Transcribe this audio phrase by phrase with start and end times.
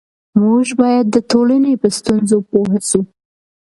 [0.41, 3.01] موږ باید د ټولنې په ستونزو پوه سو.